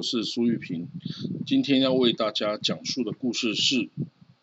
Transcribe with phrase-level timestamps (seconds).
[0.00, 0.88] 我是苏玉平。
[1.44, 3.90] 今天要为大家讲述的故事是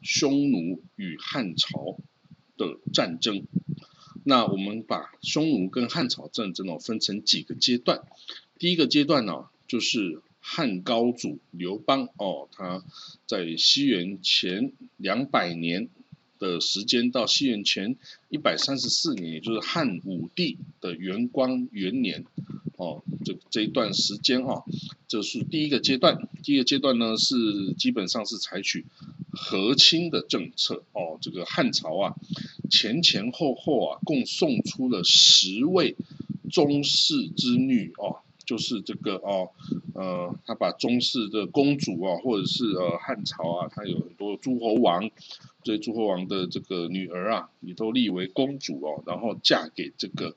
[0.04, 1.98] 匈奴与汉朝
[2.58, 3.44] 的战争。
[4.24, 8.04] 那我们把匈奴跟汉朝战争哦分成几个阶段。
[8.60, 12.84] 第一个阶段呢，就是汉高祖刘邦哦，他
[13.26, 15.90] 在西元前两百年
[16.38, 17.96] 的时间到西元前
[18.30, 22.26] 一百三十四年，也就是汉武帝的元光元年。
[22.76, 24.64] 哦，这这一段时间哦，
[25.08, 26.28] 这是第一个阶段。
[26.44, 28.86] 第一个阶段呢，是基本上是采取
[29.32, 30.84] 和亲的政策。
[30.92, 32.16] 哦，这个汉朝啊，
[32.70, 35.96] 前前后后啊，共送出了十位
[36.52, 39.50] 宗室之女哦，就是这个哦，
[39.94, 45.10] 呃，他把宗室的公主啊，或者是呃汉朝啊，他有很多诸侯王。
[45.64, 50.34] 这诸侯王的这个女儿啊，也都立为公主哦，然后嫁给这个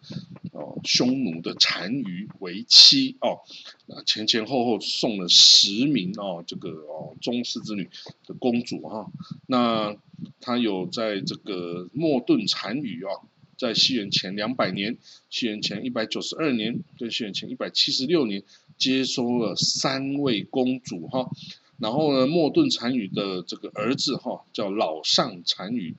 [0.84, 3.41] 匈奴的单于为妻哦，
[3.86, 7.89] 那前前后后送了十名哦，这个哦宗室之女
[8.27, 9.11] 的公主哈。
[9.47, 9.97] 那
[10.41, 13.22] 他有在这个莫顿单于哦，
[13.56, 14.97] 在西元前两百年、
[15.28, 18.42] 西元前一百九十二年、跟西元前一百七十六年，
[18.78, 21.30] 接收了三位公主哈。
[21.78, 25.97] 然后呢，莫顿单于的这个儿子哈，叫老上单于，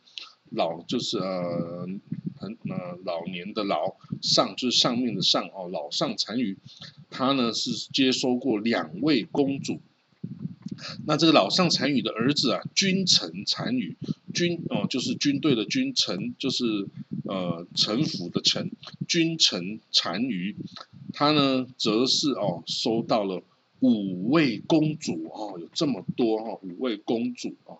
[0.51, 1.87] 老就是呃
[2.41, 6.57] 很呃老年的老，上就是上面的上哦，老上单于，
[7.11, 9.79] 他呢是接收过两位公主。
[11.05, 13.95] 那这个老上单于的儿子啊，君臣单于，
[14.33, 16.87] 军哦就是军队的君，臣就是
[17.25, 18.71] 呃臣服的臣，
[19.07, 20.55] 君臣单于，
[21.13, 23.43] 他呢则是哦收到了。
[23.83, 27.79] 五位公主哦，有这么多哦，五位公主哦，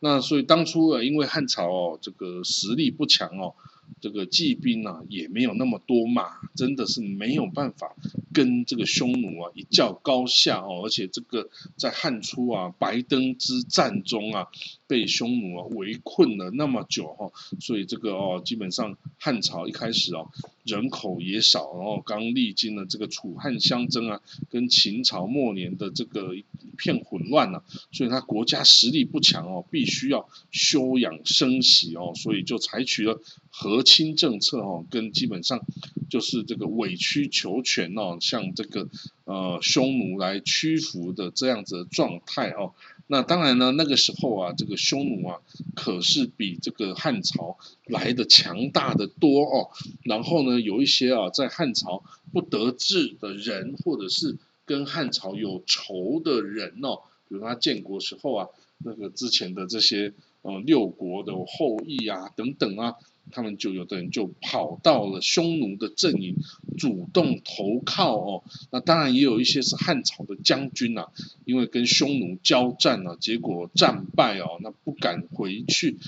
[0.00, 3.54] 那所以当初啊，因为汉朝哦，这个实力不强哦。
[4.00, 7.96] 这个骑兵啊也没有那么多马，真的是没有办法
[8.32, 10.82] 跟这个匈奴啊一较高下哦。
[10.84, 14.48] 而且这个在汉初啊白登之战中啊，
[14.86, 20.30] 被匈奴啊围困了那么久哈，所以这个哦基本上汉朝一开始哦
[20.68, 26.44] 人口也少，然后刚历经了这个楚汉相争啊，跟秦朝末年的这个一
[26.76, 33.20] 片混乱呢，所以他国家实力不强哦，必须要休养生息哦，所以就采取了
[33.50, 33.82] 和。
[33.88, 35.64] 亲政策哦，跟基本上
[36.10, 38.86] 就是这个委曲求全哦，向这个
[39.24, 42.74] 呃匈奴来屈服的这样子的状态哦。
[43.10, 45.40] 那当然呢，那个时候啊，这个匈奴啊，
[45.74, 49.70] 可是比这个汉朝来的强大的多哦。
[50.04, 54.36] 然后呢，有一些啊，在汉朝不得志的人，或者是
[54.66, 62.94] 跟汉朝有仇的人哦，比如他建国时候啊，那个之前的这些呃六国的后裔啊，等等啊。
[63.30, 66.36] 他们就有的人就跑到了匈奴的阵营，
[66.76, 68.44] 主动投靠哦。
[68.70, 71.08] 那当然也有一些是汉朝的将军呐，
[71.44, 75.98] 因为跟匈奴交战了，结果战败哦，那不敢回去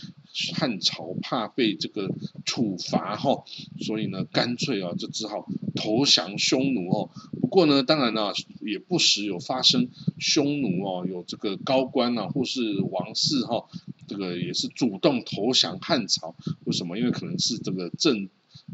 [0.55, 2.09] 汉朝，怕被这个
[2.45, 3.45] 处罚哈，
[3.81, 7.11] 所以呢，干脆啊就只好投降匈奴哦。
[7.41, 9.89] 不过呢，当然呢，也不时有发生
[10.19, 13.69] 匈奴哦，有这个高官呐或是王室哈。
[14.07, 16.99] 这个也是主动投降汉朝，为什么？
[16.99, 18.29] 因为可能是这个政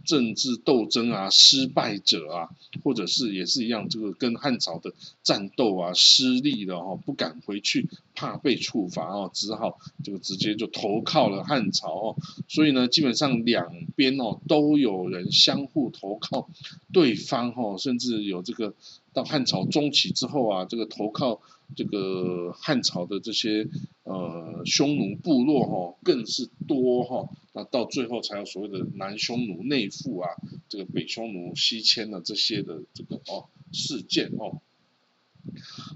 [0.06, 2.48] 政治斗争啊失败者啊，
[2.82, 12.16] 或者是也是一样，这个跟汉朝的战斗啊失利了哈，不敢回去，怕被处罚哦，只好这个直接就投靠了汉朝哦。
[12.48, 16.48] 所以呢，基本上两边哦都有人相互投靠
[16.92, 18.72] 对方哈，甚至有这个
[19.12, 21.42] 到汉朝中期之后啊，这个投靠。
[21.74, 23.68] 这个汉朝的这些
[24.04, 30.28] 呃匈奴部落哈，更是多哈，那到最后才有所谓的南匈奴内附啊，
[30.68, 34.60] 这个北匈奴西迁的这些的这个哦事件哦。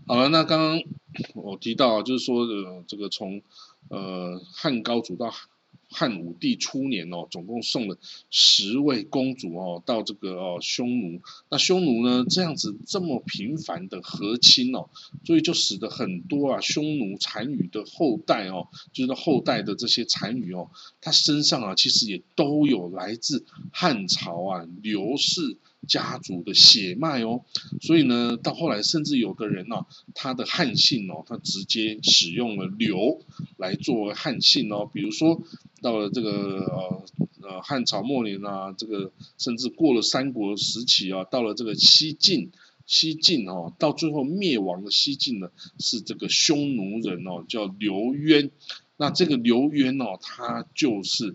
[0.07, 0.83] 好了，那刚刚
[1.35, 3.43] 我提到就是说的这个从
[3.89, 5.33] 呃汉高祖到。
[5.91, 7.99] 汉武帝初年哦，总共送了
[8.31, 11.21] 十位公主哦到这个哦匈奴。
[11.51, 14.89] 那匈奴呢这样子这么频繁的和亲哦，
[15.25, 20.71] 所以就使得很多啊匈奴单于的后代哦，就是后代的这些单于哦，
[21.01, 25.59] 他身上啊其实也都有来自汉朝啊刘氏。
[25.89, 27.45] 家族的血脉哦，
[27.81, 33.23] 所以呢，到后来甚至有的人呢，他的汉姓哦，他直接使用了刘
[33.57, 34.89] 来作为汉姓哦。
[34.93, 35.43] 比如说
[35.81, 37.05] 到了这个呃
[37.43, 42.53] 呃汉朝末年啊，这个甚至过了三国时期啊，到了这个西晋
[42.87, 48.51] 西晋哦，到最后灭亡的西晋呢，是这个匈奴人哦，叫刘渊。
[48.97, 51.35] 那这个刘渊哦，他就是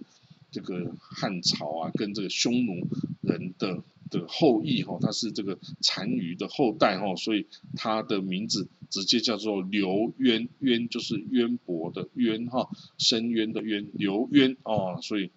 [0.52, 2.88] 这个汉朝啊，跟这个匈奴
[3.22, 3.84] 人的。
[4.20, 15.32] 的后裔哈，他是这个单于的后代哈，所以他的名字直接叫做刘渊，渊就是渊博的渊哈，深渊的渊，刘渊哦，所以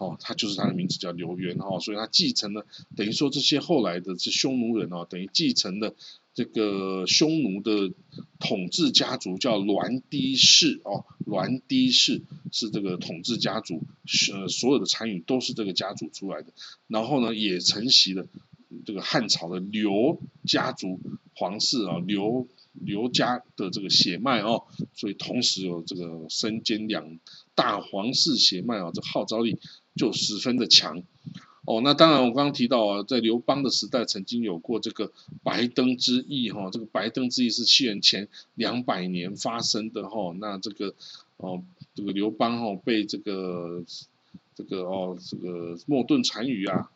[0.00, 2.66] 哦，他就是他的名字叫刘渊哈，所以他继承了，
[2.96, 5.94] 等于说这些后来的这匈奴人哦，等于继承了
[6.34, 7.94] 这个匈奴的
[8.40, 13.84] 统治家族叫栾堤氏哦，栾堤氏是这个统治家族，
[14.32, 16.48] 呃，所有的参与都是这个家族出来的，
[16.88, 18.26] 然后呢，也承袭了
[18.84, 21.00] 这个汉朝的刘家族
[21.34, 22.48] 皇室啊，刘
[22.84, 24.64] 刘家的这个血脉哦，
[24.94, 27.18] 所以同时有这个身兼两
[27.54, 29.58] 大皇室血脉啊，这号召力
[29.94, 31.02] 就十分的强。
[31.64, 35.10] 哦，那当然，我刚刚提到啊，在刘邦的时代曾经有过这个
[35.42, 40.94] 白登之役哈，这个白登之役是西元前两百年发生的哈，那这个
[41.38, 41.62] 哦，
[41.94, 43.82] 这个刘邦哈被这个
[44.54, 46.90] 这个哦这个莫顿单于啊。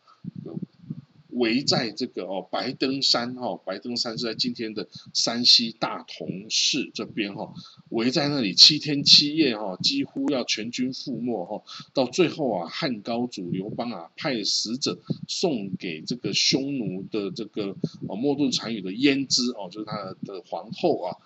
[1.41, 7.51] 围在这个哦白登山哈，白登山是在今天的山西大同市这边哈，
[7.89, 11.63] 围在那里七天七夜哈，几乎要全军覆没哈。
[11.93, 17.75] 到最后啊，汉高祖刘邦啊派使者送给这个匈奴的这个
[18.07, 21.17] 哦莫顿单于的胭脂哦，就是他的皇后啊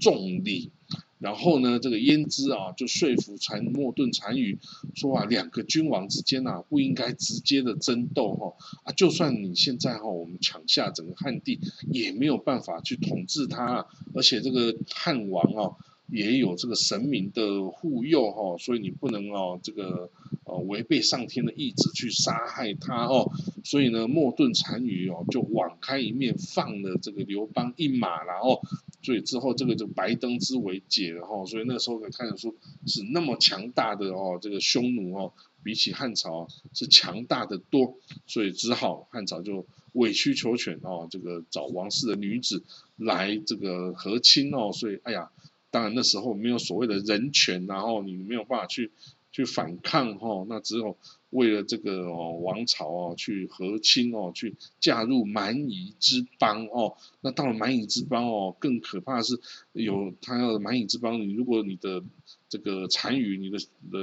[0.00, 0.70] 重礼。
[1.18, 4.58] 然后呢，这个胭脂啊，就说服传莫顿单于
[4.94, 8.54] 说啊，两个君王之间啊，不应该直接的争斗哈
[8.84, 11.60] 啊，就算你现在哈，我们抢下整个汉地，
[11.92, 15.76] 也没有办法去统治他，而且这个汉王啊。
[16.10, 20.10] 也有这个神明的护佑哈，所以你不能哦，这个
[20.44, 23.30] 呃违背上天的意志去杀害他哦。
[23.62, 28.62] 所以呢，莫顿单于哦就网开一面，放了这个刘邦一马，然后
[29.02, 31.44] 所以之后这个就白登之围解了哈。
[31.46, 32.56] 所以那时候可以看得出
[32.86, 37.96] 是那么强大的哦，这个匈奴哦，比起汉朝是强大的多，
[38.26, 42.62] 所以只好汉朝就委曲求全哦，这个找王室的女子
[42.96, 44.72] 来这个和亲哦。
[44.72, 45.30] 所以哎呀。
[45.70, 48.90] 当然那时候没有所谓的人权，然后你没有办法去
[49.30, 50.96] 去反抗哈，那只有
[51.30, 56.96] 为了这个王朝哦去和亲哦，去嫁入蛮夷之邦哦。
[57.20, 59.40] 那到了蛮夷之邦哦，更可怕的是
[59.72, 62.02] 有他要蛮夷之邦，你如果你的
[62.48, 63.58] 这个单于，你的
[63.90, 63.98] 的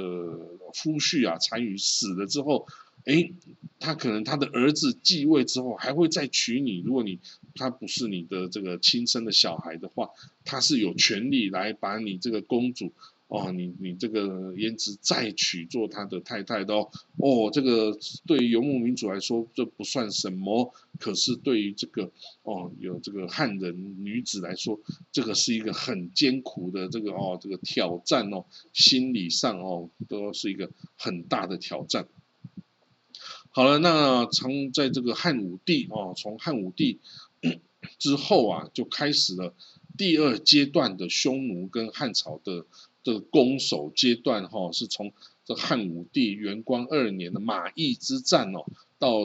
[0.74, 2.66] 夫婿啊单于死了之后。
[3.04, 3.30] 哎，
[3.78, 6.80] 他可能他的儿子继位之后还会再娶你。
[6.80, 7.20] 如果你
[7.54, 10.10] 他不是你的这个亲生的小孩的话，
[10.44, 12.92] 他是有权利来把你这个公主
[13.28, 16.90] 哦，你你这个胭脂再娶做他的太太的哦。
[17.16, 22.12] 哦，这个对于游牧民族来说这不算什么，可是对于这个
[22.42, 24.78] 哦有这个汉人女子来说，
[25.10, 32.06] 这个是一个很艰苦的这个哦这个挑战哦，心理上哦都是一个很大的挑战。
[33.50, 37.00] 好了，那从在这个汉武帝哦，从汉武帝
[37.98, 39.54] 之后啊，就开始了
[39.96, 42.66] 第二阶段的匈奴跟汉朝的
[43.14, 45.12] 的攻守阶段哈，是从
[45.44, 48.66] 这汉武帝元光二年的马邑之战哦，
[48.98, 49.24] 到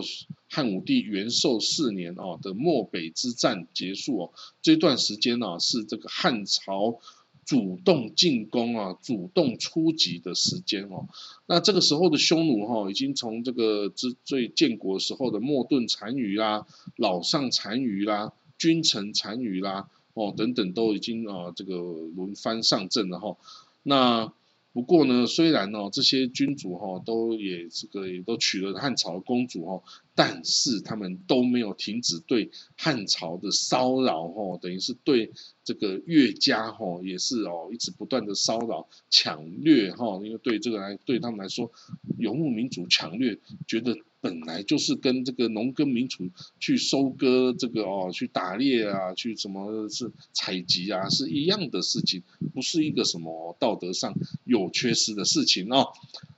[0.50, 7.00] 汉武帝元寿四年哦的漠北之战结束哦，这段时间呢是这个汉朝。
[7.43, 11.09] 主动进攻啊，主动出击的时间哦。
[11.47, 23.35] 那这个时候的匈奴哈，已经从这个之最建国时候的莫顿单于啦、老上单于啦、君臣单于啦哦等等，都已经啊这个轮番上阵了哈。
[23.83, 24.33] 那
[24.73, 29.83] 不过呢，虽然呢这些君主哈都也这个也都娶了汉朝的公主哈，
[30.15, 35.33] 但是他们都没有停止对汉朝的骚扰哈，等于是对
[35.63, 41.71] 这个岳家哈也是哦一直不断的骚扰抢掠哈，因为对这个来对他们来说，
[42.17, 43.97] 游牧民族抢掠觉得。
[44.21, 52.21] 本来就是跟这个农耕民族去收割这个哦，去打猎啊，去什么是采集啊，是一样的事情，
[52.53, 55.87] 不是一个什么道德上有缺失的事情哦。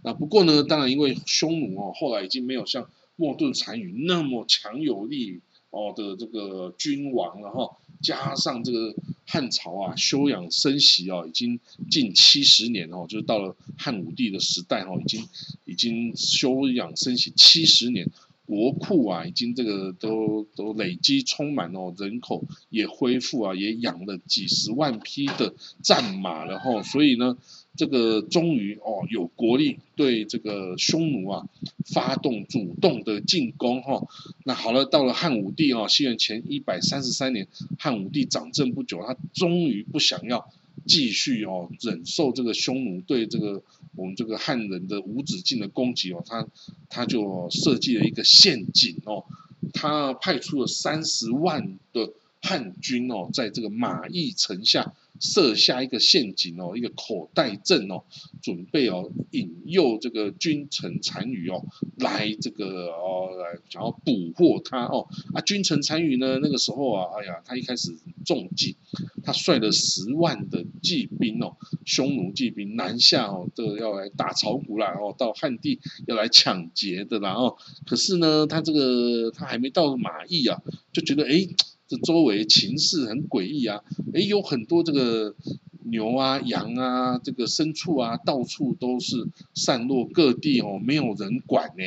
[0.02, 7.78] 那不过呢，当然因为匈奴哦，后来已经没有像莫顿单于那么强有力哦的这个君王了哈。
[8.02, 8.96] 加上这个
[9.34, 11.60] 汉朝啊，休养生息哦，已经
[11.90, 15.28] 近七十年哦，就是到了汉武帝的时代哦，已经
[15.66, 18.12] 已经休养生息七十年，
[18.46, 27.36] 国库啊，已经这个都都累积充满了，人口也恢复啊，也养了几十万匹的战马了哈，所以呢，
[27.76, 31.48] 这个终于哦有国力对这个匈奴啊
[31.86, 34.08] 发动主动的进攻哈。
[34.44, 37.48] 那好了，到了汉武帝哦，西元前一百三十三年，
[37.80, 40.52] 汉武帝掌政不久，他终于不想要
[40.86, 43.64] 继续哦忍受这个匈奴对这个
[43.96, 46.48] 我们这个汉人的无止境的攻击哦，他
[46.90, 49.26] 他就设计了一个陷阱哦，
[49.74, 52.12] 他派出了三十万的
[52.42, 54.94] 汉军哦，在这个马邑城下。
[55.24, 58.04] 设下一个陷阱哦，一个口袋阵哦，
[58.42, 61.64] 准备哦引诱这个君臣单于哦
[61.96, 68.76] 来这个哦来想要捕获他哦啊君臣单于呢那个时候啊哎呀他一开始中计，
[69.24, 80.62] 他率了十万的骑兵哦匈奴骑兵南下哦这个要来打草谷啦哦到汉地要来抢劫的啦哦可是呢他这个他还没到马邑啊
[80.92, 81.48] 就觉得哎。
[81.94, 83.84] 这周围情势很诡异啊，
[84.16, 85.36] 哎，有很多这个
[85.84, 91.84] 牛啊、羊啊、这个牲畜啊，到处都是散落各地哦，没有人管呢。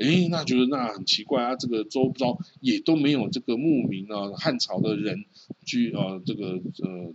[0.00, 5.24] 哎，那觉得那很奇怪啊，这个周遭也都没有这个牧民啊，汉朝的人
[5.64, 7.14] 居呃这个呃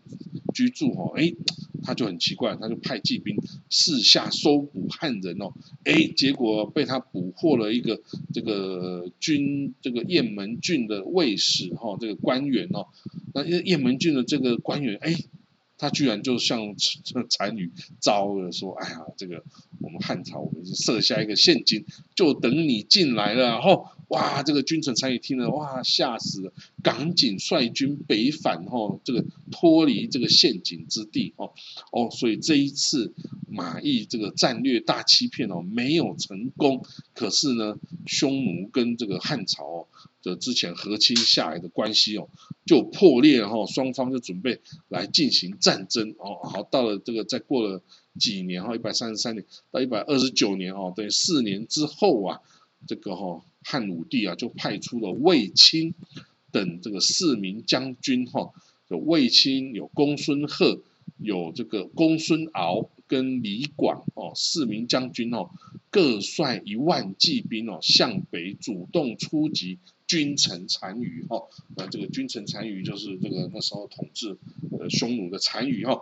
[0.53, 1.33] 居住哈，哎。
[1.81, 3.37] 他就很奇怪，他就派骑兵
[3.69, 5.53] 四下搜捕汉人哦，
[5.85, 8.01] 哎，结果被他捕获了一个
[8.33, 12.87] 这个军这个雁门郡的卫士哈，这个官员哦，
[13.33, 15.15] 那雁门郡的这个官员哎。
[15.81, 17.71] 他居然就向这单于
[18.01, 19.45] 招了，说：“哎呀，这个
[19.79, 31.53] 我们汉朝，我们设下一个陷阱，就等你进来了。”然后，哇，这个君臣单于听了，哇，吓死了，赶紧率军北返，哦，这个脱离这个陷阱之地，哦，
[31.91, 33.13] 哦，所以这一次
[33.47, 36.85] 马邑这个战略大欺骗哦，没有成功。
[37.13, 39.87] 可是呢，匈奴跟这个汉朝。
[40.21, 42.27] 的之前和亲下来的关系哦，
[42.65, 46.35] 就破裂哈，双方就准备来进行战争哦。
[46.43, 47.81] 好，到了这个再过了
[48.19, 52.41] 几年哈，一百三十三年到一百二十九年哦，等于四年之后啊，
[52.85, 55.93] 这个哈汉武帝啊就派出了卫青
[56.51, 58.51] 等这个四名将军哈，
[58.87, 60.81] 有卫青有公孙贺
[61.19, 65.51] 有这个公孙敖跟李广哦四名将军哦，
[65.91, 69.77] 各率一万骑兵哦向北主动出击。
[70.09, 71.43] 君臣单于哈，
[71.77, 74.39] 那这个君臣单于就是这个那时候统治
[74.71, 76.01] 呃匈奴的单于哈，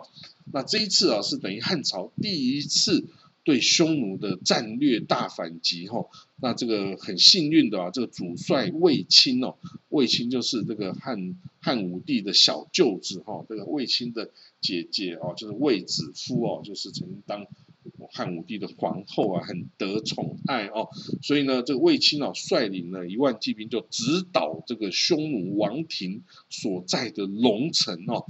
[0.50, 3.04] 那这一次啊是等于汉朝第一次
[3.48, 6.04] 对匈奴的战略大反击哈，
[6.36, 9.56] 那这个很幸运的啊，这个主帅卫青哦，
[9.88, 17.46] 卫青就是这个汉汉武帝的小舅子哈，这个卫青的姐姐哦，就是卫子夫哦，就是曾经当。
[18.10, 20.88] 汉武帝的皇后啊，很得宠爱哦，
[21.22, 28.26] 所以呢，这个卫青啊，率领了一万骑兵，就直捣这个匈奴王庭所在的龙城哦，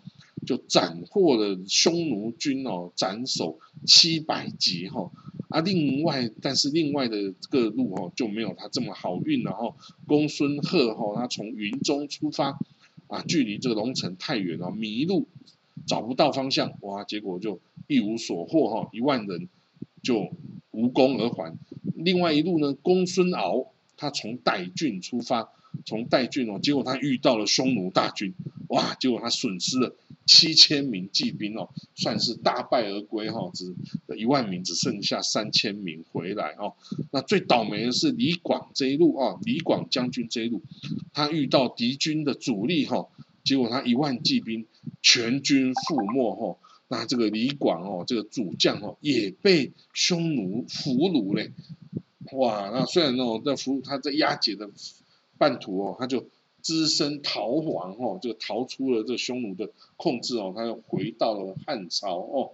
[0.49, 5.12] 就斩获了匈奴军哦，斩首七百级哈。
[5.50, 9.76] 啊，另外，但是另外的这个路哦，就没有他这么好运了哈。
[10.07, 12.59] 公孙贺哈，他从云中出发
[13.09, 15.28] 啊，距离这个龙城太远了，迷路。
[15.87, 17.05] 找不到方向，哇！
[17.05, 19.49] 结果就一无所获哈，一万人
[20.02, 20.33] 就
[20.71, 21.57] 无功而还。
[21.95, 25.50] 另外一路呢，公孙敖他从代郡出发，
[25.87, 28.35] 从代郡哦，结果他遇到了匈奴大军，
[28.69, 28.95] 哇！
[28.97, 29.95] 结果他损失了
[30.29, 33.75] 七千名骑兵哦，算是大败而归哈，只
[34.17, 36.75] 一万名只剩下三千名回来哦。
[37.11, 40.63] 那最倒霉的是李广这一路啊，李广将军这一路，
[41.15, 43.09] 他遇到敌军的主力哈。
[43.45, 44.67] 结果他一万骑兵
[45.01, 46.59] 全军覆没吼，
[46.89, 51.53] 那这个李广哦，这个主将哦也被匈奴俘虏嘞，
[52.33, 52.71] 哇！
[52.71, 54.69] 那虽然哦在俘虏他在押解的
[55.39, 56.29] 半途哦，他就
[56.62, 62.53] 只身逃亡哦，就逃出了这匈奴的控制哦，他又回到了汉朝哦。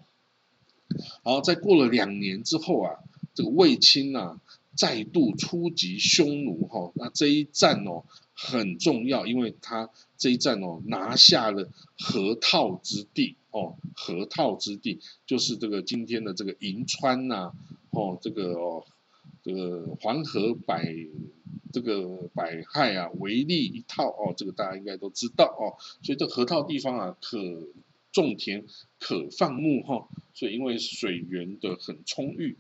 [1.23, 2.99] 好，在过了两年之后啊，
[3.34, 4.40] 这个卫青啊
[4.75, 8.04] 再度出击匈奴哈，那这一战哦。
[8.37, 17.52] 很重要，因为他这一战哦，拿下了河套之地哦，河套之地就是这个今天的这个银川呐，
[17.90, 18.84] 哦，这个哦，
[19.44, 20.92] 这个黄河百
[21.70, 27.38] 这个百害啊，为利一套哦，这个大家应该都知道哦，所以这河套地方啊，可
[28.10, 28.64] 种田，
[28.98, 32.56] 可放牧哈，所以因为水源的很充裕，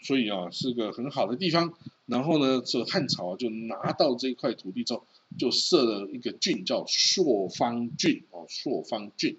[0.00, 1.74] 所以啊，是个很好的地方。
[2.06, 5.04] 然后呢，这汉朝啊就拿到这一块土地之后，
[5.38, 9.36] 就设了一个郡叫朔方郡哦，朔方郡。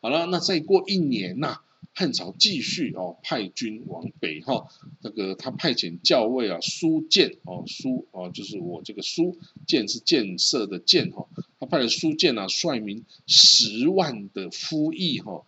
[0.00, 1.62] 好了，那再过一年呐，
[1.94, 4.66] 汉朝继续哦派军往北哈，
[5.00, 15.46] 这个他派遣校尉啊苏建哦苏哦就是我这个苏建是建设的建哈，他派了苏建啊率领十万的夫役哈。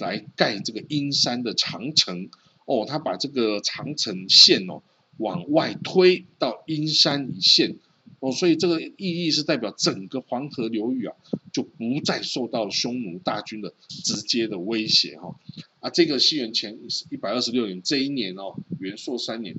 [0.00, 2.30] 来盖这个阴山的长城
[2.64, 4.82] 哦，他把这个长城线哦
[5.18, 7.76] 往外推到阴山一线
[8.24, 11.14] 哦，所以这个意义是代表整个黄河流域啊
[11.52, 15.36] 就不再受到匈奴大军的直接的威胁哈
[15.80, 16.78] 啊，这个西元前
[17.10, 19.56] 一百二十六年这一年哦，元朔三年。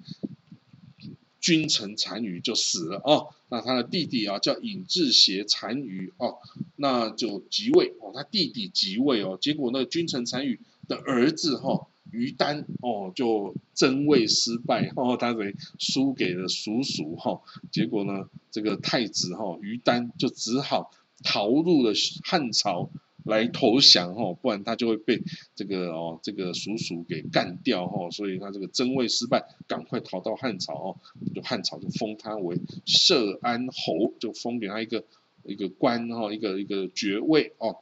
[1.41, 6.39] 君臣单于就死了哦，那他的弟弟啊叫尹志邪单于哦，
[6.75, 17.41] 那就即位哦，他弟弟即位哦，结果那君臣单于的儿子哈于丹哦就争位失败哦，他等于输给了叔叔哈，
[17.71, 20.91] 结果呢这个太子哈于丹就只好
[21.23, 21.93] 逃入了
[22.23, 22.89] 汉朝。
[23.27, 25.23] 来投降哦，不然他就会被
[25.55, 30.97] 这个哦这个叔叔给干掉哦，所以他这个争位失败，赶快逃到汉朝哦，
[31.33, 35.05] 就汉朝就封他为摄安侯，就封给他一个
[35.43, 37.77] 一个官哈，一个一个爵位哦。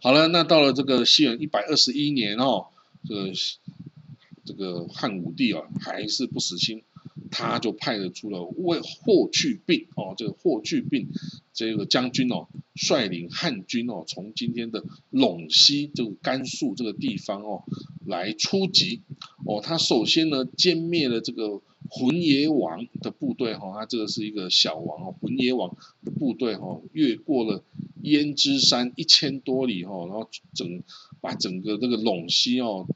[0.00, 2.68] 好了，那到了这个西元一百二十一年哦，
[3.06, 3.32] 这个
[4.44, 6.82] 这个汉武帝啊还是不死心。
[7.30, 11.08] 他就派了出了为霍去病哦，这个霍去病
[11.52, 17.64] 这个将军哦，率领汉军哦，从今天的陇西这个甘肃这个地方哦
[18.06, 19.02] 来出击
[19.44, 19.60] 哦。
[19.60, 27.64] 他首先呢歼灭了这个浑邪王的部队哈，他这个是一个小王哦，浑邪王的部队哈，越过了
[28.00, 30.84] 胭脂山一千多里哈，然后整
[31.24, 32.86] 把整个这个陇西哦。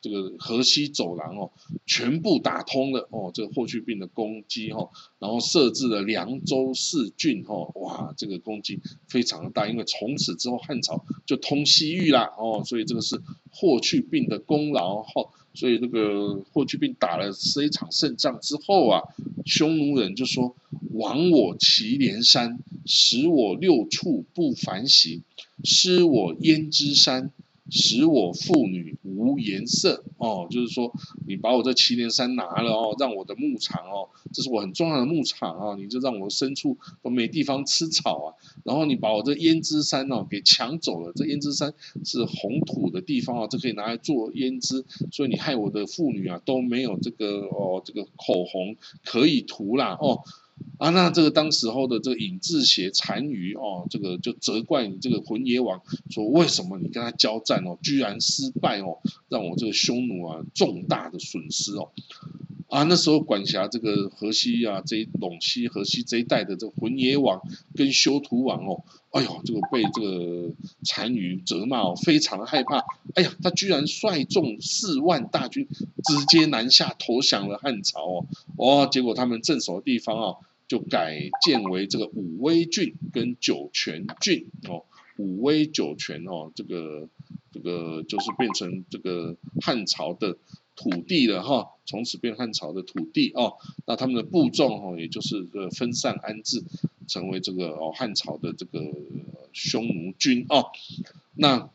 [0.00, 1.50] 这个河西走廊哦，
[1.84, 8.78] 全部打通了哦，这个霍去病的攻击哈，然后设置了凉州四郡哈，哇，这个攻击
[9.08, 19.02] 非常的大，因为从此之后汉朝就通西域啦哦，所以这个是霍去病的功劳哈，所以这个霍去病打了这一场胜仗之后啊，
[19.44, 20.54] 匈奴人就说：
[20.92, 25.24] 亡我祁连山，使我六畜不反徙，
[25.64, 27.32] 失我胭脂山。
[27.70, 30.92] 使我妇女无颜色哦，就是说
[31.26, 38.34] 你把我这祁连山拿了哦，让我的牧场哦，这是我很重要的牧场啊，你就让我牲畜都没地方吃草啊。
[38.64, 41.72] 然后你把我这胭脂山哦给抢走了，这胭脂山
[42.04, 50.20] 是红土的地方啊，这可以拿来做胭脂，所以你害我的妇女啊都没有这个哦这个口红可以涂啦哦。
[50.78, 61.90] 啊，那这个当时候的这个尹志邪单于哦，这个就责怪你这个浑邪王，说为什么你跟他交战哦，居然失败哦，让我这个匈奴啊重大的损失哦。
[62.68, 67.40] 啊，那时候管辖这个河西啊这陇西河西这一带的这个浑邪王
[67.74, 70.52] 跟修图王哦，哎呦，这个被这个
[70.86, 72.84] 单于责骂哦，非常的害怕。
[73.14, 80.36] 哎呀，他居然率众四万大军直接南下投降了汉朝哦，哦，结果他们镇守的地方啊。
[80.68, 84.84] 就改建为这个武威郡跟酒泉郡哦，
[85.16, 87.08] 武威酒泉哦，这个
[87.50, 90.36] 这个就是变成这个汉朝的
[90.76, 93.56] 土地了哈，从此变汉朝的土地哦。
[93.86, 96.62] 那他们的部众哦，也就是呃分散安置，
[97.06, 98.78] 成为这个哦汉朝的这个
[99.54, 100.66] 匈奴军哦。
[101.34, 101.70] 那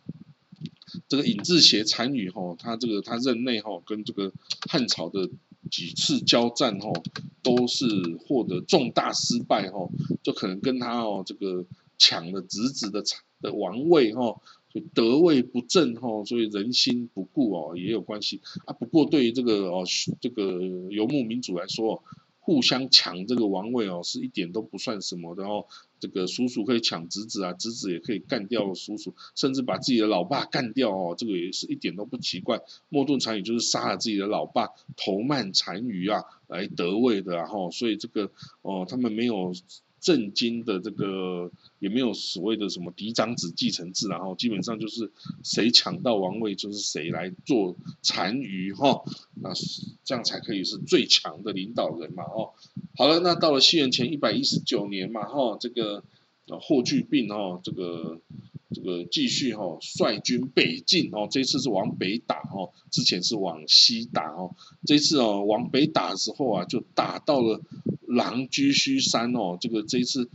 [1.08, 4.32] 这个尹志邪单于哈，他这个他任内哈，跟这个
[4.69, 5.32] 汉朝的。
[5.69, 6.93] 几次交战吼，
[7.41, 7.86] 都是
[8.26, 9.89] 获得重大失败吼，
[10.21, 11.65] 就可能跟他哦这个
[11.97, 13.04] 抢了侄子的
[13.41, 14.41] 的王位吼，
[14.73, 18.73] 就得位不正吼，所以人心不固哦也有关系啊。
[18.73, 19.84] 不过对于这个哦
[20.19, 22.04] 这个游牧民族来说。
[22.45, 25.65] 互相抢这个王位哦，是一点都不算什么的哦。
[26.04, 32.60] 这个叔叔可以抢侄子啊，侄子也可以干掉叔叔，甚至把自己的老爸干掉哦，这个也是一点都不奇怪。
[32.89, 38.30] 莫顿单于就是杀了自己的老爸头曼单于啊，来得位的，然后所以这个
[38.63, 39.54] 哦，他们没有。
[40.04, 45.12] 震惊的这个也没有所谓的什么嫡长子继承制，然后基本上就是
[45.44, 49.52] 谁抢到王位就是谁来做单于哈，那
[50.04, 52.52] 这样才可以是最强的领导人嘛哦。
[52.98, 56.04] 好了，那到了西元前一百一十九年嘛哈，这个
[56.62, 58.20] 霍去病哈，这个
[58.74, 64.56] 这个继续哈率军北进哦，这次是往北打哦，之前是往西打哦，
[64.86, 67.62] 这次哦往北打的时候啊，就打到了。
[68.06, 70.30] 狼居胥山哦，这个这一次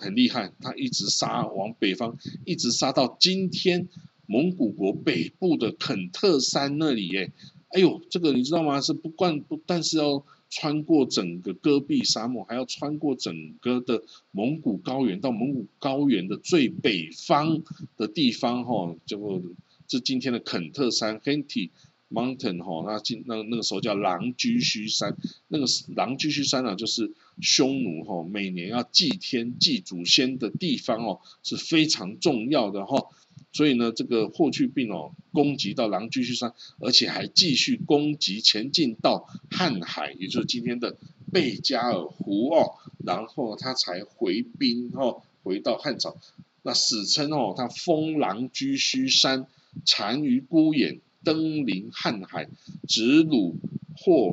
[0.00, 3.86] 很厉害，他一直杀往北方，一直杀到今天
[4.26, 7.30] 蒙古国北部的肯特山那里耶。
[7.68, 8.80] 哎呦，这个你知道吗？
[8.80, 17.62] 是不惯不但是要穿过整个戈壁沙漠，还要穿过整个的蒙古高原，到蒙古高原的最北方
[17.96, 19.42] 的地方哈，就
[19.88, 21.70] 这今天的肯特山 （Henti
[22.10, 25.16] Mountain） 哈，那今那那个时候叫狼居胥山，
[25.48, 25.64] 那个
[25.96, 27.12] 狼居胥山啊，就是。
[27.40, 33.08] 匈奴哈每年要祭天祭祖先的地方哦是非常重要的哈
[33.52, 40.96] 所以呢，这个霍去病哦，攻击到狼居胥山，而且还继续攻击前进到瀚海，也就是今天的
[41.30, 46.16] 贝加尔湖哦，然后他才回兵哦，回到汉朝。
[46.62, 49.46] 那史称哦，他封狼居胥山，
[49.84, 52.48] 单于孤眼，登临瀚海，
[52.88, 53.54] 直虏
[53.96, 54.32] 霍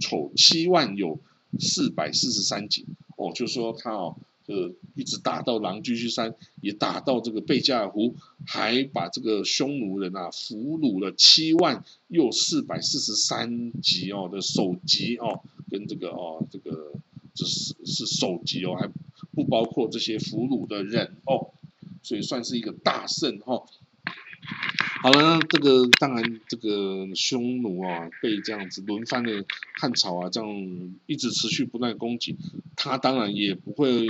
[0.00, 1.20] 丑七万，有
[1.60, 2.84] 四百四十三级。
[3.16, 4.16] 哦，就说他哦。
[4.46, 8.14] 呃，一直打到狼居胥山，也打到这个贝加尔湖，
[8.46, 16.92] 还把这个匈奴人啊俘虏了七万又四百四十三级哦的首级哦，跟这个哦这个
[17.34, 18.90] 这是是首级哦，还
[19.32, 21.52] 不包括这些俘虏的人哦，
[22.02, 23.64] 所以算是一个大胜哈。
[25.04, 29.44] 好了，这个当然，这个匈奴啊，被这样子轮番的
[29.78, 30.48] 汉朝啊，这样
[31.04, 32.38] 一直持续不断攻击，
[32.74, 34.06] 他当然也不会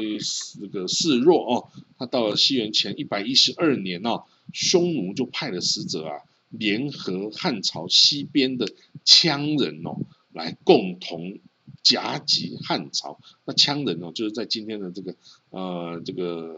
[0.60, 1.68] 这个示弱哦。
[1.98, 8.68] 他到了西元前一百一十二年哦，匈奴就派了使者啊，联合汉朝西边的
[9.04, 9.96] 羌人哦，
[10.32, 11.40] 来共同
[11.82, 13.18] 夹击汉朝。
[13.44, 15.16] 那羌人哦，就是在今天的这个
[15.50, 16.54] 呃这个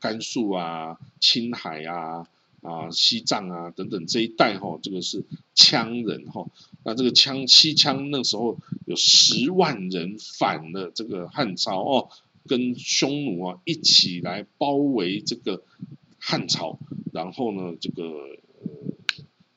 [0.00, 2.26] 甘肃啊、青海啊。
[2.64, 5.22] 啊，西藏啊等等这一带哈，这个是
[5.54, 6.46] 羌人哈。
[6.82, 12.08] 那这个羌西羌那时候有十万人反了这个汉朝哦，
[12.46, 15.62] 跟匈奴啊一起来包围这个
[16.18, 16.78] 汉朝。
[17.12, 18.38] 然后呢，这个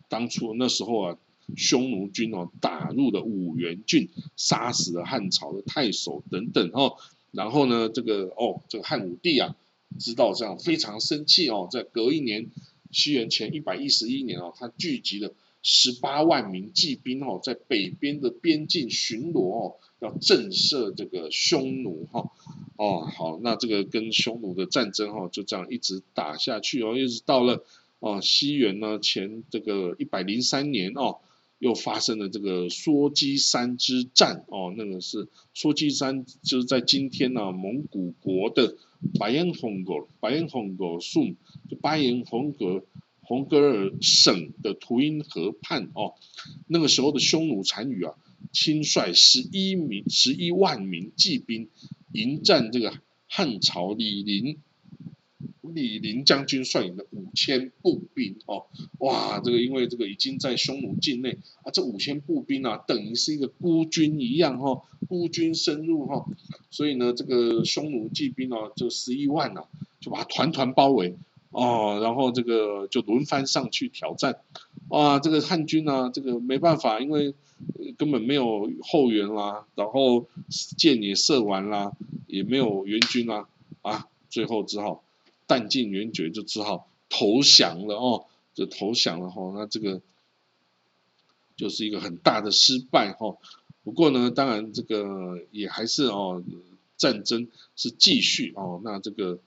[0.09, 1.17] 当初那时候啊，
[1.55, 6.97] 匈奴军哦打入了五原郡，杀死了汉朝的太守等等哦。
[7.31, 9.55] 然后呢，这个哦，这个汉武帝啊，
[9.97, 12.49] 知道这样非常生气哦，在隔一年。
[12.91, 22.31] 西元前一百一十一年哦，他聚集了十八万名骑兵哦，在北边的边境巡逻哦，要震慑这个匈奴哈。
[22.77, 27.65] 哦，好，那这个跟匈奴的战争哈，就这样一直打下去哦，一直到了
[27.99, 31.17] 哦西元呢前这个一百零三年哦，
[31.59, 38.77] 又发生了这个梭基山之战哦，那个是梭基山，就是在今天呢蒙古国的。
[39.19, 41.35] 白彦洪格，白彦洪格省，
[41.69, 42.83] 就巴彦洪格
[43.21, 46.15] 洪格尔省的图因河畔哦，
[46.65, 48.15] 那个时候的匈奴单于啊，
[48.51, 51.69] 亲率十一名十一万名骑兵
[52.11, 54.57] 迎战这个汉朝李陵。
[55.73, 58.65] 李陵将军率领的五千步兵哦，
[58.99, 66.25] 哇，这个因为这个已经在匈奴境内啊，这五千步兵啊，等于是一个孤军一样哈，孤军深入哈，
[66.69, 69.65] 所以呢，这个匈奴骑兵哦，就十一万呐，
[69.99, 71.15] 就把他团团包围
[71.51, 74.39] 哦，然后这个就轮番上去挑战，
[74.89, 77.33] 哇，这个汉军呢，这个没办法，因为
[77.97, 81.91] 根本没有后援啦，然后箭也射完啦，
[82.27, 83.47] 也没有援军啦，
[83.81, 85.03] 啊，最后只好。
[85.47, 89.53] 弹尽援绝，就只好投降了哦，就投降了哈。
[89.55, 90.01] 那这个
[91.55, 93.37] 就是一个很大的失败哈。
[93.83, 96.43] 不过呢，当然这个也还是哦，
[96.97, 98.81] 战争是继续哦。
[98.83, 99.39] 那这个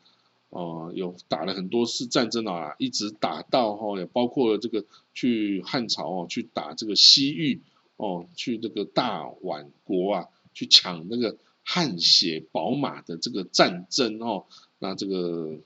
[0.48, 7.60] 哦，有打了很多次战争啊，一直打到哈，也包括了这个去汉朝哦，去打这个西域
[7.96, 14.46] 哦，去这个大宛国啊，去抢那个汗血宝马的这个战争哦。
[14.78, 15.60] 那这个。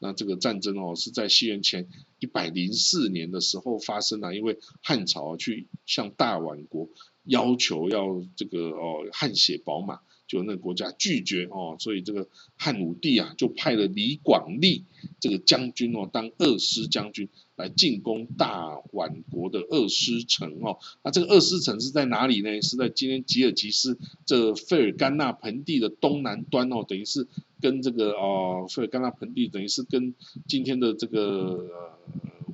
[0.00, 1.86] 那这个战争哦，是在西元前
[2.18, 6.88] 一百零四年的时候发生的，因为汉朝去向大宛国
[7.22, 14.84] 要求要这个哦汗血宝马，就那个国家拒绝哦，所以这个汉武帝啊就派了李广利
[15.18, 22.62] 这个将军哦当二师将军来进攻大宛国的二师城哦，那这个二师城是在哪里呢？
[22.62, 27.26] 是在今天吉尔吉斯这费尔干纳盆地的东南端哦，等于是。
[27.62, 30.14] 跟这个哦，费尔干纳盆地等于是跟
[30.48, 31.68] 今天的这个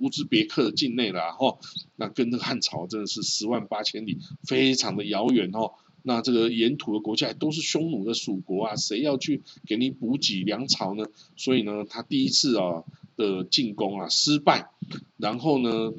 [0.01, 1.59] 乌兹别克境内了哈，
[1.95, 5.75] 那跟那个汉朝真的是十万八千里，非常的遥远哦。
[6.09, 11.05] 那这个沿途的国家都是匈奴的属国啊，谁要去给你补给粮草呢？
[11.37, 12.85] 所以呢，他第一次啊
[13.17, 14.71] 的进攻啊失败，
[15.17, 15.93] 然后呢，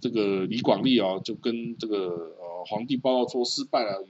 [0.00, 1.96] 这个李广利啊就跟这个
[2.38, 4.06] 呃皇帝报告说失败了，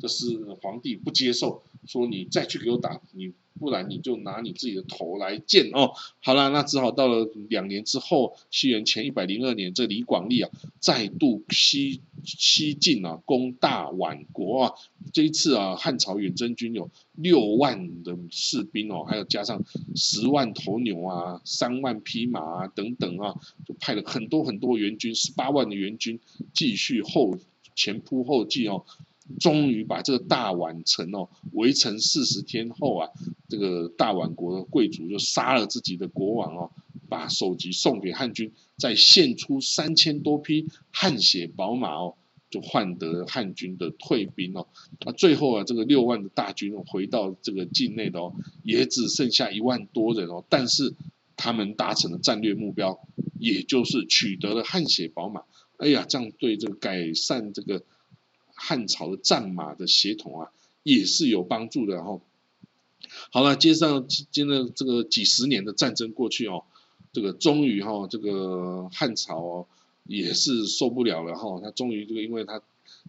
[0.00, 1.62] 就是皇帝不接受。
[1.86, 5.92] 说你再去给我打你，不然你就拿你自己的头来见哦。
[6.20, 14.74] 好了，那只好到了两年之后，西元前一百零二年，这李广利啊再度西西进啊，攻大宛国啊。
[15.14, 19.64] 这一次啊，汉朝远征军有六万的士兵哦，还有加上
[19.96, 23.34] 十万头牛啊，三万匹马啊等等啊，
[23.64, 26.20] 就派了很多很多援军，十八万的援军
[26.52, 27.38] 继续后
[27.74, 28.84] 前仆后继哦。
[29.38, 33.10] 终于把这个大宛城哦围城四十天后啊，
[33.48, 36.70] 这个大宛国的贵族就杀了自己的国王哦，
[37.08, 42.14] 把首级送给汉军，再献出三千多匹汗血宝马哦，
[42.50, 44.66] 就换得汉军的退兵哦。
[45.04, 50.44] 那最后啊，这个六万的大军回到这个境内的哦，也只剩下一万多人哦。
[50.48, 50.94] 但是
[51.36, 53.00] 他们达成了战略目标，
[53.38, 55.42] 也就是取得了汗血宝马。
[55.78, 57.82] 哎呀，这样对这个改善这个
[58.62, 60.50] 汉朝的战马的协同啊，
[60.82, 62.20] 也是有帮助的哈。
[63.32, 66.64] 好了，接上接了这个几十年的战争过去哦，
[67.14, 69.66] 这个终于哈，这个汉朝哦
[70.04, 72.60] 也是受不了了哈，他终于这个，因为他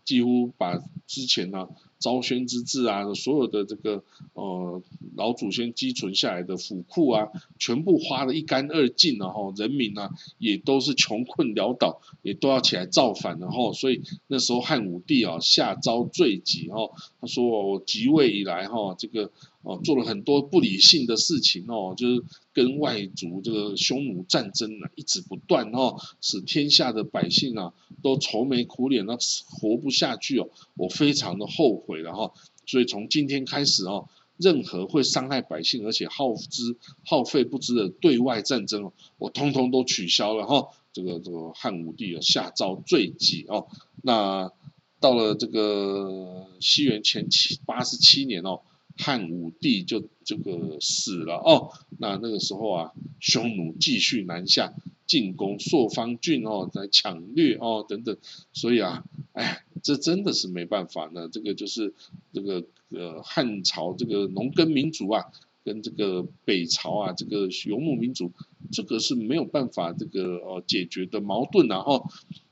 [0.06, 1.68] 几乎把之前呢。
[2.02, 4.82] 昭宣之治啊，所有的这个呃
[5.16, 7.28] 老祖先积存下来的府库啊，
[7.60, 10.10] 全部花得一干二净了哈，人民呢
[10.40, 16.90] 也都是穷困潦倒，也都要起来造反了哈，所以那时候汉武帝啊下诏罪己哈，
[17.22, 31.91] 他说我即位以来哈，这个哦做了很多不理性的事情哦，就是跟外族这个匈奴战争啊一直不断哦，使天下的百姓啊都愁眉苦脸那活不下去哦，我非常的后悔。
[32.00, 32.34] 然后，
[32.66, 40.70] 所以从今天开始哦，任何会伤害百姓而且耗资耗费不值的对外战争，我通通都取消了哈。
[40.94, 43.68] 这个这个汉武帝啊下诏罪己哦。
[44.02, 44.52] 那
[45.00, 48.62] 到了这个西元前七八十七年哦，
[48.98, 51.72] 汉武帝就这个死了哦。
[51.98, 54.74] 那那个时候啊，匈奴继续南下
[55.12, 58.16] 进攻朔方郡哦，来抢掠哦等等，
[58.54, 59.66] 所以啊，哎。
[59.84, 61.96] 这真的是没办法呢，这个就是
[62.34, 65.26] 这个呃汉朝这个农耕民族啊，
[65.66, 68.32] 跟这个北朝啊这个游牧民族，
[68.72, 72.06] 这个是没有办法这个呃解决的矛盾呐哦。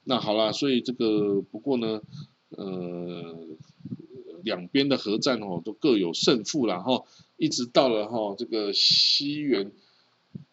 [0.06, 2.02] 那好了，所以这个不过呢，
[2.50, 3.46] 呃
[4.44, 7.04] 两边的合战哦都各有胜负了哈，
[7.38, 9.72] 一直到了哈这个西元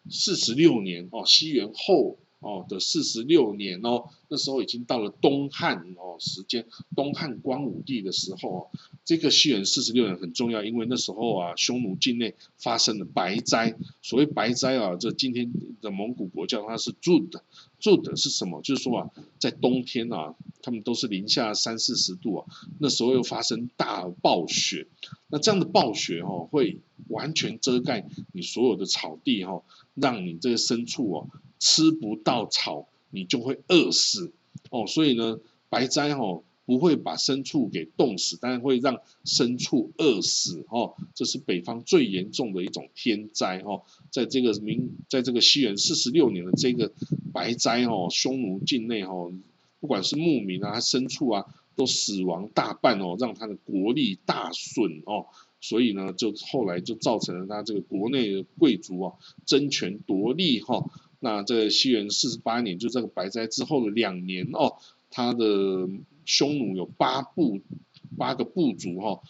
[0.09, 2.17] 四十六年哦，西元后。
[2.39, 8.69] 哦的四十六年哦，那时候已经到了东汉哦时间，东汉光武帝的时候，
[9.07, 13.77] 这个西元四十六年很重要，因为那时候啊，匈奴境内发生了白灾。
[14.01, 18.61] 所谓白灾啊，这今天的蒙古国叫它是 Zud，Zud 是什么？
[18.61, 22.45] 就是说啊，在冬天啊，他们都是零下三四十度啊，
[22.79, 24.87] 那时候又发生大暴雪，
[25.29, 31.29] 那这样的暴雪哦，会完全遮盖你所有的草地哈，让你这个牲畜哦。
[31.59, 34.31] 吃不到草，你就会饿死
[34.69, 34.85] 哦。
[34.85, 35.39] 所以呢，
[35.69, 40.95] 白灾哦不会把牲畜给冻死，但是会让牲畜饿死哦。
[41.15, 43.83] 这是北方最严重的一种天灾哦。
[44.11, 46.91] 在这个明，在这个西元四十六年的这个
[47.31, 49.31] 白灾哦，匈奴境内哦，
[49.79, 51.45] 不管是牧民啊、牲畜啊，
[51.77, 55.27] 都死亡大半哦，让他的国力大损哦。
[55.61, 59.13] 所以呢，就后来就造成了他这个国内的贵族啊
[59.45, 60.85] 争权夺利哈。
[61.21, 64.75] 那在西元四十八年，就这个白灾之后的两年哦，
[65.09, 65.87] 他的
[66.27, 67.61] 匈奴有八部
[68.17, 69.23] 八个部族哈，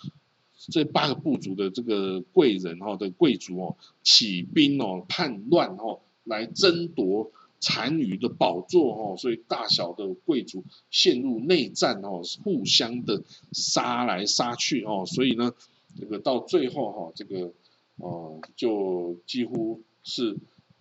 [0.58, 7.32] 这八个部族的这个贵人哈的贵族哦，起兵哦叛乱哦，来争夺
[7.62, 15.54] 单于的宝座哦，所以大小的贵族陷入内战哦，互相的杀来杀去哦，所以呢，
[15.98, 17.54] 这个到最后哈，这个
[17.98, 20.38] 哦就几乎是。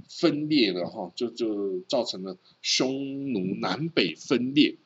[0.09, 4.77] 分裂了哈，就就造成了匈奴南北分裂。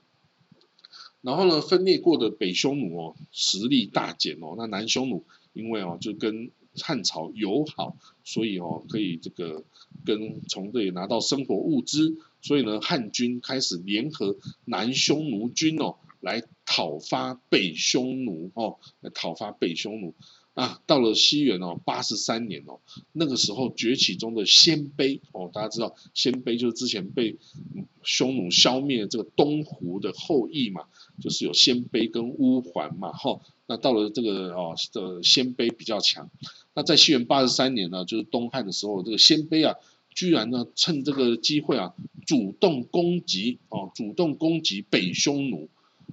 [1.23, 4.55] 然后呢，分裂过的北匈奴哦，实力大减哦。
[4.57, 9.65] 那南匈奴因为哦，就跟汉朝友好，所以哦，可以这个
[10.05, 12.17] 跟从这里拿到生活物资。
[12.43, 20.15] 所以呢，汉军开始联合南匈奴军哦，来讨伐北匈奴哦，来讨伐北匈奴。
[20.61, 22.81] 啊，到了西元哦，八十三年哦，
[23.13, 27.39] 那个时候崛起中的鲜卑哦，大家知道鲜卑就是之前被
[28.03, 30.83] 匈奴消灭这个东胡的后裔嘛，
[31.19, 36.29] 就是有鲜卑跟乌桓嘛，哈，那到了这个哦的鲜卑比较强，
[36.75, 39.77] 那在西元八十三年呢，就是东汉的时候，这个鲜卑啊，
[40.11, 41.95] 居然呢趁这个机会啊，
[42.27, 45.71] 主动攻击哦，主动攻击北匈奴。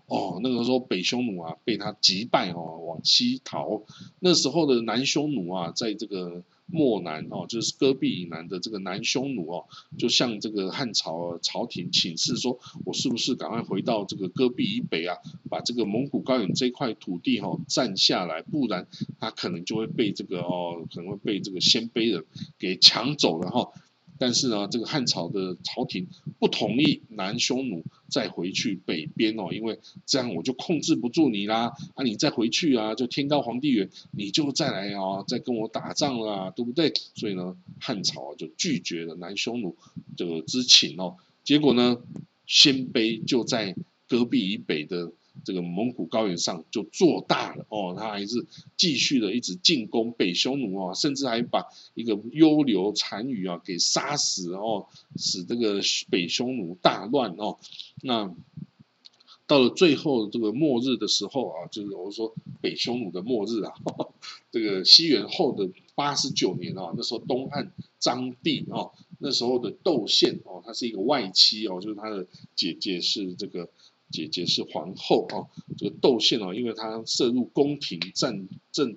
[0.08, 3.84] 哦，那个时候北匈奴啊被他击败哦，往西逃。
[4.20, 9.66] 那时候的南匈奴啊，在这个漠南哦，就是戈壁以南的这个南匈奴哦，
[9.98, 15.18] 就向这个汉朝朝廷请示说，我是不是赶快回到这个戈壁以北啊，
[15.50, 18.88] 把这个蒙古高原这块土地哈占下来，不然
[19.20, 22.26] 他可能就会被这个哦，可能会被这个鲜卑人
[22.58, 23.74] 给抢走了哈。
[24.20, 26.08] 但是呢，这个汉朝的朝廷
[26.40, 36.94] 不同意南匈奴再回去北边哦，因为这样我就控制不住你啦，啊，你再回去啊，就天高皇帝远，你就再来啊，再跟我打仗啦，对不对？
[37.16, 39.76] 所以呢，汉朝就拒绝了南匈奴
[40.16, 41.98] 这个之请哦，结果呢，
[42.46, 43.76] 鲜卑就在
[44.08, 45.12] 戈壁以北的。
[45.44, 48.46] 这个蒙古高原上就做大了哦，他还是
[48.76, 57.58] 继续的一直进攻北匈奴啊，甚至还把一个幽留单于啊给杀死哦，使这个北匈奴大乱哦。
[58.02, 58.36] 那
[59.46, 63.74] 到了最后这个末日的时候啊，就是我说北匈奴的末日啊，
[64.52, 73.70] 这个西元后的八十九年啊，那时候东汉章帝哦，那时候的窦宪哦，他是一个外戚哦，就是他的姐姐是这个。
[74.10, 78.96] 姐姐是皇后啊，这个窦宪啊，因为他涉入宫廷战争、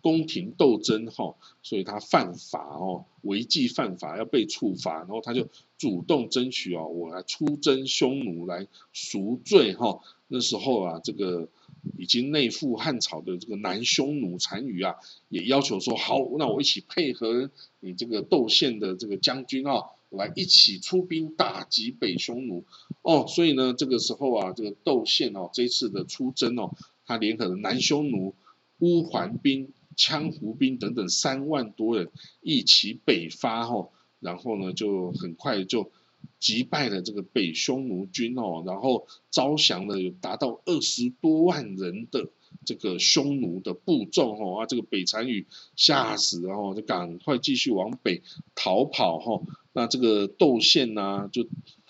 [0.00, 5.46] 宫廷斗争哈，所以他犯法哦，违纪犯法要被处罚，然后他就
[5.78, 10.00] 主动争取哦，我来出征匈奴来赎罪哈。
[10.26, 11.48] 那时候啊，这个
[11.96, 14.96] 已经内附汉朝的这个南匈奴单于啊，
[15.28, 19.84] 也要求说好，那我一起配合你这个窦宪的这个将军啊。
[20.10, 22.64] 来一起出兵打击北匈奴。
[23.02, 28.34] 哦，所以呢，这个时候啊，这个窦宪哦，这次的出征哦，他联合了南匈奴、
[28.78, 35.90] 乌桓兵、羌胡兵等等三万多人一起北伐哦，然后呢，就很快就
[36.38, 42.28] 击败了这个北匈奴军哦，然后招降了有达到二十多万人的
[42.64, 48.22] 这个匈奴的部众哦，啊，这个北单于吓死了哦，就赶快继续往北
[48.54, 49.42] 逃跑哈。
[49.72, 51.46] 那这个窦宪呢，就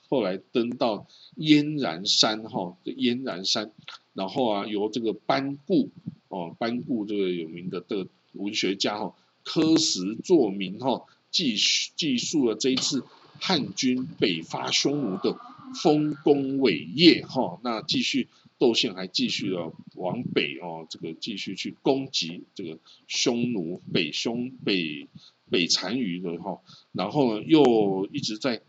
[0.08, 3.72] 后来登到燕然山哈，燕然山，
[4.12, 5.90] 然后啊，由这个班固
[6.28, 11.56] 哦，班固这个有名的的文学家哈，科石作名哈，记
[11.96, 13.04] 记述了这一次
[13.38, 15.38] 汉军北伐匈奴的
[15.82, 17.58] 丰功伟业哈。
[17.62, 18.28] 那继续
[18.60, 25.08] 窦宪还继续了往北哦，这个继续去攻击这个匈奴北匈北。
[25.52, 26.60] 北单于的哈，
[26.92, 28.62] 然后呢又一直在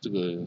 [0.00, 0.46] 这个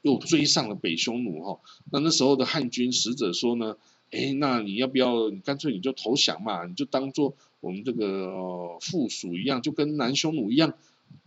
[0.00, 1.60] 又追上了北匈奴哈，
[1.92, 3.76] 那那时候的汉军使者说呢，
[4.10, 10.72] 哎，那你要不要你干脆你就投降嘛，你就当做我们这个附属一样，就跟南匈奴一样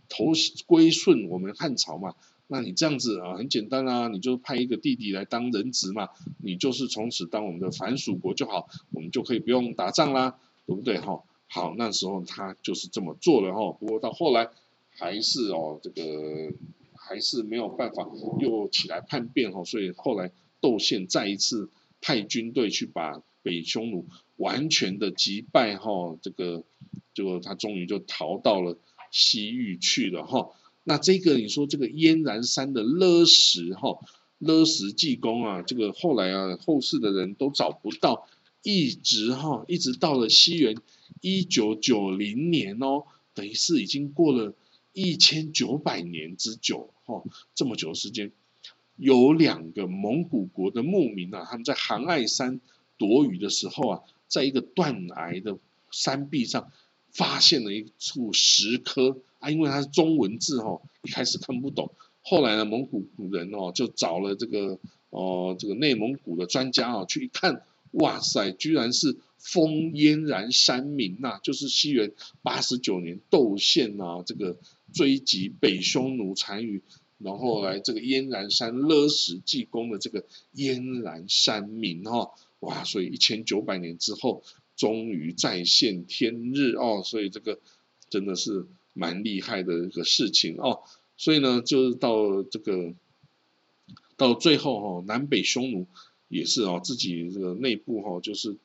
[0.08, 0.32] 投
[0.66, 2.16] 归顺我们汉朝嘛，
[2.48, 6.08] 那你这样子啊很简单啊，你就派一个弟弟来当人质嘛，
[6.42, 11.24] 你就是从此当我们的凡属国就好，我们就可以不用打仗啦，对不对哈？
[11.48, 13.72] 好，那时候他就是这么做了哈。
[13.72, 14.48] 不过到后来
[14.90, 16.52] 还是哦，这个
[16.94, 18.06] 还是没有办法
[18.40, 19.64] 又起来叛变哈。
[19.64, 24.06] 所以后来窦宪再一次派军队去把北匈奴
[24.36, 26.16] 完全的击败哈。
[26.22, 26.64] 这个
[27.14, 28.78] 就他终于就逃到了
[29.10, 30.50] 西域去了哈。
[30.88, 33.98] 那这个你说这个燕然山的勒石哈，
[34.38, 38.28] 勒石济公啊，这个后来啊后世的人都找不到，
[38.62, 40.76] 一直哈一直到了西元。
[41.20, 44.54] 一九九零年哦，等于是已经过了
[44.92, 48.30] 一千九百年之久哈，这么久时间，
[48.94, 52.60] 有两个蒙古国的牧民啊，他们在杭爱山
[52.96, 55.58] 躲雨的时候啊，在一个断崖的
[55.90, 56.70] 山壁上
[57.16, 61.90] 发现了一处石刻啊，因为它是中文字哈，一开始看不懂，
[62.22, 64.78] 后来呢，蒙古人哦就找了这个
[65.10, 67.62] 哦这个内蒙古的专家啊去一看。
[67.92, 74.58] 哇塞，居然是封燕然山民呐，就是西元八十九年窦宪呐，这个
[74.92, 76.82] 追击北匈奴单于，
[77.16, 84.42] 然后来这个燕然山勒石济公的这个燕然山名哈，哇，所以一千九百年之后，
[84.76, 87.58] 终于再现天日哦，所以这个
[88.08, 90.82] 真的是蛮厉害的一个事情哦，
[91.16, 92.94] 所以呢，就是到这个
[94.16, 95.86] 到最后哈，南北匈奴。
[96.28, 98.56] 也是哦，自己这个内部哈，就是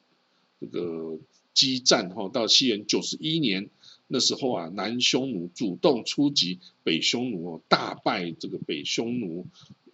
[0.59, 1.19] 这个
[1.53, 3.69] 激战哈，到西元九十一年
[4.07, 9.45] 那时候啊，南匈奴主动出击北匈奴哦，大败这个北匈奴，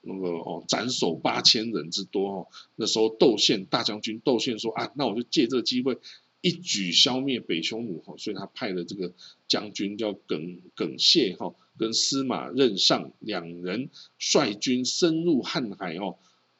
[0.01, 2.47] 那个哦斩首八千人之多哦。
[2.75, 5.97] 那时候窦宪大将军窦宪说啊，那我就借这个机会
[6.41, 9.13] 一举消灭北匈奴哈，所以他派了这个
[9.47, 16.17] 将军叫耿耿谢哈，跟司马任上两人率军深入瀚海哦。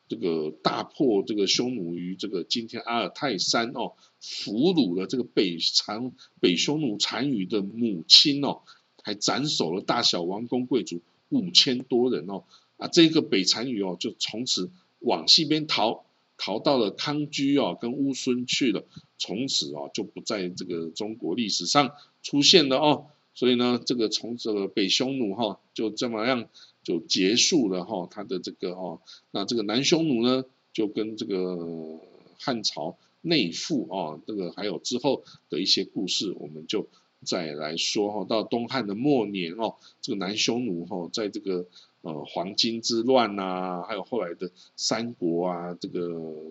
[0.10, 3.92] 这个大破这个匈奴于这个今天阿尔泰山哦，
[4.22, 8.62] 俘虏了这个北残北匈奴单于的母亲哦，
[9.04, 12.46] 还斩首了大小王公贵族五千多人哦，
[12.78, 16.06] 啊，这个北单于哦，就从此往西边逃，
[16.38, 18.86] 逃到了康居哦，跟乌孙去了，
[19.18, 21.92] 从此哦就不在这个中国历史上
[22.24, 26.48] 出现了哦，所以呢，这个从这个北匈奴哈就这么样
[26.84, 29.02] 就结束了哈，他的这个哦，
[29.32, 32.00] 那这个南匈奴呢就跟这个
[32.40, 36.88] 汉朝内附啊，这个还有之后的一些故事，我们就
[37.26, 38.26] 再来说哈。
[38.26, 41.66] 到东汉的末年哦，这个南匈奴哈，在这个
[42.02, 46.08] 呃黄巾之乱呐，还有后来的三国啊，这个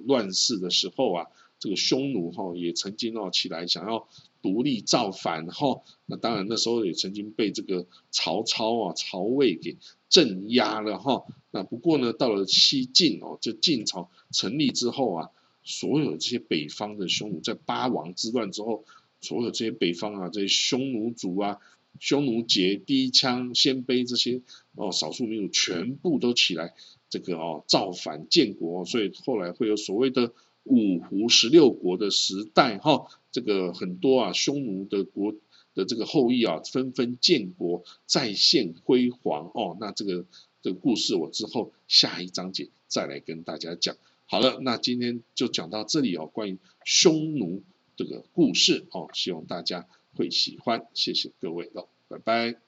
[0.07, 1.26] 乱世的时候啊。
[1.59, 4.07] 这个匈奴哈也曾经哦起来想要
[4.42, 9.78] 独立造反哈，那当然那时候也曾经被这个曹操啊曹魏给
[10.11, 11.24] 镇压了哈。
[11.51, 15.30] 那不过呢，到了西晋哦，就晋朝成立之后啊，
[15.64, 18.84] 所有这些北方的匈奴在八王之乱之后，
[19.22, 21.59] 所有这些北方啊这些匈奴族啊、
[21.99, 24.42] 匈奴羯、氐羌、鲜卑这些
[24.76, 26.74] 哦少数民族全部都起来
[27.08, 30.32] 这个哦造反建国，所以后来会有所谓的。
[30.68, 35.32] 五胡十六国的时代，哈，这个很多啊，匈奴的国
[35.74, 39.76] 的这个后裔啊，纷纷建国，再现辉煌哦。
[39.78, 40.26] 那这个
[40.62, 43.96] 这个故事，我之后下一章节再来跟大家讲。
[44.24, 47.62] 好了，那今天就讲到这里哦，关于匈奴
[47.94, 52.65] 这个故事哦，希望大家会喜欢，谢谢各位喽，拜拜。